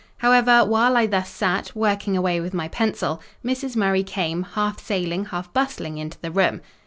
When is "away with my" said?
2.17-2.67